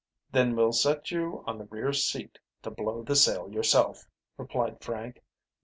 [0.31, 5.21] "Then we'll set you on the rear seat to blow the sail yourself," replied Frank.